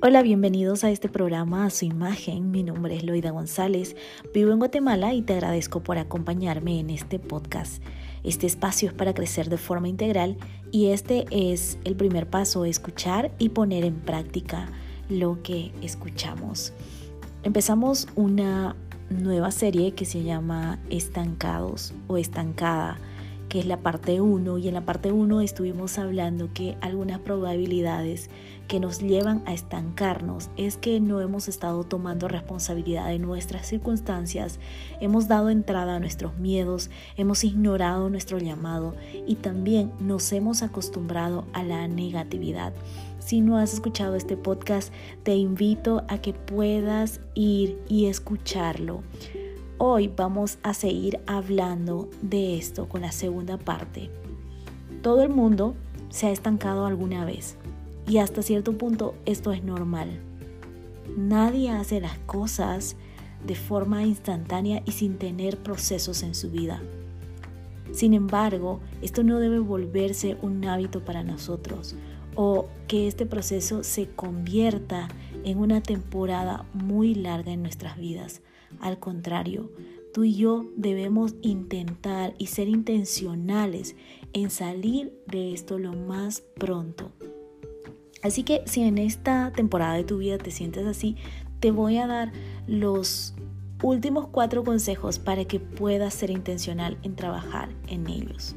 [0.00, 2.52] Hola, bienvenidos a este programa a su imagen.
[2.52, 3.96] Mi nombre es Loida González,
[4.32, 7.82] vivo en Guatemala y te agradezco por acompañarme en este podcast.
[8.22, 10.36] Este espacio es para crecer de forma integral
[10.70, 14.68] y este es el primer paso, escuchar y poner en práctica
[15.08, 16.72] lo que escuchamos.
[17.42, 18.76] Empezamos una
[19.10, 23.00] nueva serie que se llama Estancados o Estancada
[23.48, 28.30] que es la parte 1 y en la parte 1 estuvimos hablando que algunas probabilidades
[28.68, 34.60] que nos llevan a estancarnos es que no hemos estado tomando responsabilidad de nuestras circunstancias,
[35.00, 38.94] hemos dado entrada a nuestros miedos, hemos ignorado nuestro llamado
[39.26, 42.74] y también nos hemos acostumbrado a la negatividad.
[43.18, 49.02] Si no has escuchado este podcast, te invito a que puedas ir y escucharlo.
[49.80, 54.10] Hoy vamos a seguir hablando de esto con la segunda parte.
[55.02, 55.76] Todo el mundo
[56.08, 57.56] se ha estancado alguna vez
[58.04, 60.18] y hasta cierto punto esto es normal.
[61.16, 62.96] Nadie hace las cosas
[63.46, 66.82] de forma instantánea y sin tener procesos en su vida.
[67.92, 71.94] Sin embargo, esto no debe volverse un hábito para nosotros
[72.34, 75.06] o que este proceso se convierta
[75.44, 78.42] en una temporada muy larga en nuestras vidas.
[78.80, 79.72] Al contrario,
[80.12, 83.96] tú y yo debemos intentar y ser intencionales
[84.32, 87.12] en salir de esto lo más pronto.
[88.22, 91.16] Así que si en esta temporada de tu vida te sientes así,
[91.60, 92.32] te voy a dar
[92.66, 93.34] los
[93.82, 98.56] últimos cuatro consejos para que puedas ser intencional en trabajar en ellos.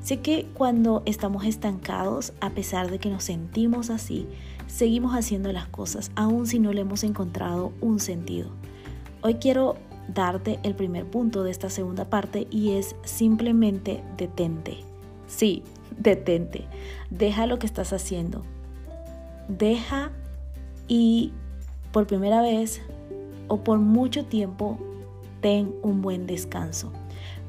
[0.00, 4.28] Sé que cuando estamos estancados, a pesar de que nos sentimos así,
[4.66, 8.50] seguimos haciendo las cosas, aun si no le hemos encontrado un sentido.
[9.26, 9.74] Hoy quiero
[10.06, 14.76] darte el primer punto de esta segunda parte y es simplemente detente.
[15.26, 15.64] Sí,
[15.98, 16.66] detente.
[17.10, 18.44] Deja lo que estás haciendo.
[19.48, 20.12] Deja
[20.86, 21.32] y
[21.90, 22.80] por primera vez
[23.48, 24.78] o por mucho tiempo
[25.40, 26.92] ten un buen descanso.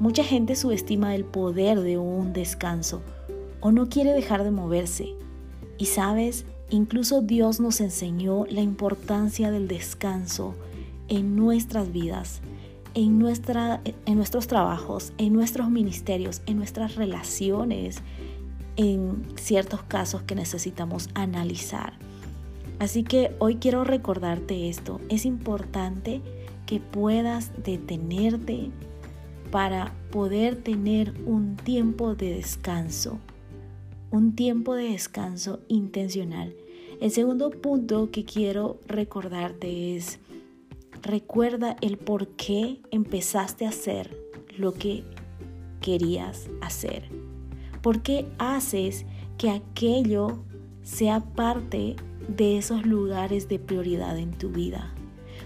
[0.00, 3.02] Mucha gente subestima el poder de un descanso
[3.60, 5.14] o no quiere dejar de moverse.
[5.78, 10.56] Y sabes, incluso Dios nos enseñó la importancia del descanso
[11.08, 12.40] en nuestras vidas,
[12.94, 18.02] en, nuestra, en nuestros trabajos, en nuestros ministerios, en nuestras relaciones,
[18.76, 21.94] en ciertos casos que necesitamos analizar.
[22.78, 25.00] Así que hoy quiero recordarte esto.
[25.08, 26.22] Es importante
[26.64, 28.70] que puedas detenerte
[29.50, 33.18] para poder tener un tiempo de descanso,
[34.10, 36.54] un tiempo de descanso intencional.
[37.00, 40.18] El segundo punto que quiero recordarte es
[41.02, 44.16] Recuerda el por qué empezaste a hacer
[44.56, 45.04] lo que
[45.80, 47.08] querías hacer.
[47.82, 50.40] ¿Por qué haces que aquello
[50.82, 51.94] sea parte
[52.26, 54.92] de esos lugares de prioridad en tu vida?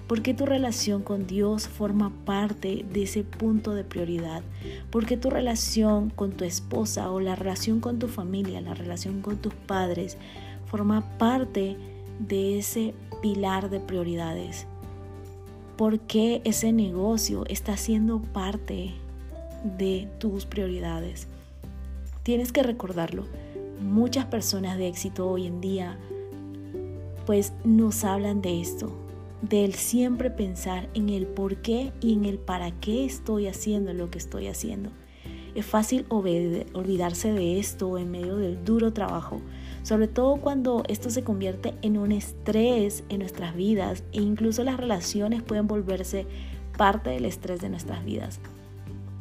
[0.06, 4.42] ¿Por qué tu relación con Dios forma parte de ese punto de prioridad?
[4.90, 9.20] ¿Por qué tu relación con tu esposa o la relación con tu familia, la relación
[9.20, 10.16] con tus padres,
[10.64, 11.76] forma parte
[12.18, 14.66] de ese pilar de prioridades?
[15.82, 18.92] Por qué ese negocio está siendo parte
[19.64, 21.26] de tus prioridades.
[22.22, 23.24] Tienes que recordarlo.
[23.80, 25.98] Muchas personas de éxito hoy en día
[27.26, 28.92] pues nos hablan de esto,
[29.40, 34.08] del siempre pensar en el por qué y en el para qué estoy haciendo lo
[34.08, 34.90] que estoy haciendo.
[35.56, 39.42] Es fácil olvidarse de esto en medio del duro trabajo,
[39.82, 44.76] sobre todo cuando esto se convierte en un estrés en nuestras vidas e incluso las
[44.76, 46.26] relaciones pueden volverse
[46.76, 48.40] parte del estrés de nuestras vidas.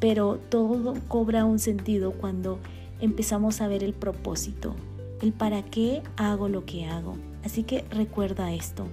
[0.00, 2.58] Pero todo cobra un sentido cuando
[3.00, 4.74] empezamos a ver el propósito,
[5.20, 7.16] el para qué hago lo que hago.
[7.44, 8.86] Así que recuerda esto.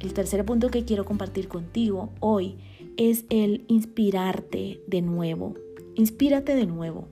[0.00, 2.56] El tercer punto que quiero compartir contigo hoy
[2.96, 5.54] es el inspirarte de nuevo.
[5.94, 7.08] Inspírate de nuevo.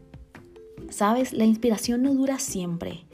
[0.92, 3.06] Sabes, la inspiración no dura siempre.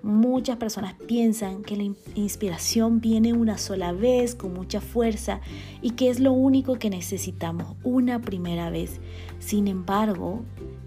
[0.00, 1.82] Muchas personas piensan que la
[2.14, 5.40] inspiración viene una sola vez, con mucha fuerza,
[5.82, 9.00] y que es lo único que necesitamos, una primera vez.
[9.40, 10.44] Sin embargo,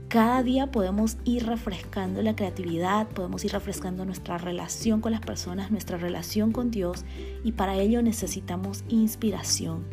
[0.08, 5.72] cada día podemos ir refrescando la creatividad, podemos ir refrescando nuestra relación con las personas,
[5.72, 7.04] nuestra relación con Dios,
[7.44, 9.84] y para ello necesitamos inspiración.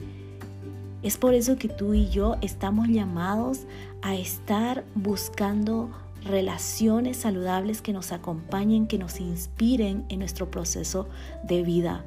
[1.02, 3.66] Es por eso que tú y yo estamos llamados
[4.00, 5.90] a estar buscando
[6.24, 11.08] relaciones saludables que nos acompañen, que nos inspiren en nuestro proceso
[11.44, 12.04] de vida.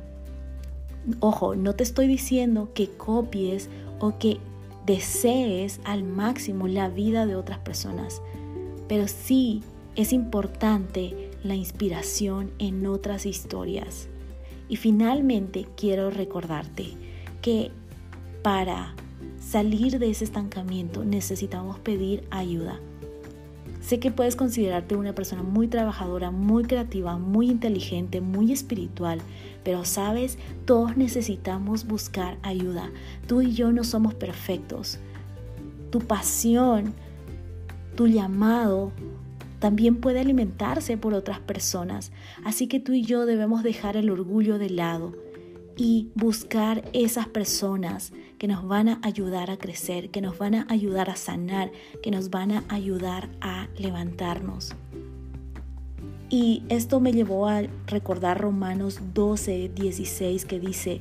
[1.20, 3.70] Ojo, no te estoy diciendo que copies
[4.00, 4.40] o que
[4.86, 8.22] desees al máximo la vida de otras personas,
[8.88, 9.64] pero sí
[9.96, 14.08] es importante la inspiración en otras historias.
[14.70, 16.94] Y finalmente quiero recordarte
[17.42, 17.72] que
[18.42, 18.96] para
[19.40, 22.80] salir de ese estancamiento necesitamos pedir ayuda.
[23.84, 29.20] Sé que puedes considerarte una persona muy trabajadora, muy creativa, muy inteligente, muy espiritual,
[29.66, 32.90] pero sabes, todos necesitamos buscar ayuda.
[33.28, 35.00] Tú y yo no somos perfectos.
[35.90, 36.94] Tu pasión,
[37.98, 38.94] tu llamado
[39.60, 42.14] también puede alimentarse por otras personas,
[42.46, 45.14] así que tú y yo debemos dejar el orgullo de lado
[45.78, 50.66] y buscar esas personas que nos van a ayudar a crecer, que nos van a
[50.70, 51.72] ayudar a sanar,
[52.02, 54.76] que nos van a ayudar a levantarnos.
[56.30, 61.00] Y esto me llevó a recordar Romanos 12, 16 que dice,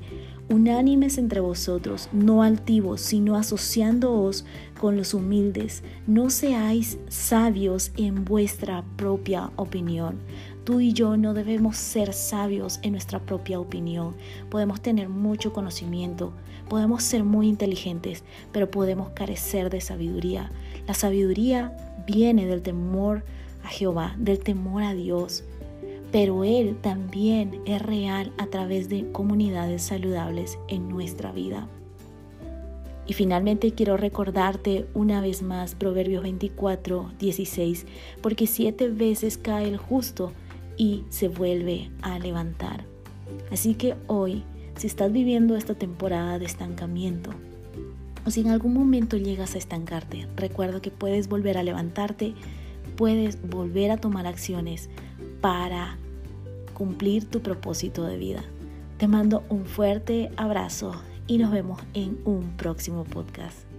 [0.51, 4.45] unánimes entre vosotros, no altivos, sino asociándoos
[4.79, 10.19] con los humildes, no seáis sabios en vuestra propia opinión.
[10.65, 14.15] Tú y yo no debemos ser sabios en nuestra propia opinión.
[14.49, 16.33] Podemos tener mucho conocimiento,
[16.69, 18.23] podemos ser muy inteligentes,
[18.53, 20.53] pero podemos carecer de sabiduría.
[20.87, 21.77] La sabiduría
[22.07, 23.25] viene del temor
[23.65, 25.43] a Jehová, del temor a Dios.
[26.13, 31.67] Pero Él también es real a través de comunidades saludables en nuestra vida.
[33.05, 37.87] Y finalmente quiero recordarte una vez más Proverbios 24, 16,
[38.21, 40.33] porque siete veces cae el justo
[40.77, 42.85] y se vuelve a levantar.
[43.51, 44.45] Así que hoy,
[44.77, 47.31] si estás viviendo esta temporada de estancamiento,
[48.25, 52.35] o si en algún momento llegas a estancarte, recuerda que puedes volver a levantarte,
[52.97, 54.89] puedes volver a tomar acciones
[55.41, 55.99] para
[56.75, 58.45] cumplir tu propósito de vida.
[58.99, 60.95] Te mando un fuerte abrazo
[61.27, 63.72] y nos vemos en un próximo podcast.